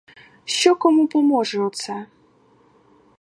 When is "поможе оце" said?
1.07-2.05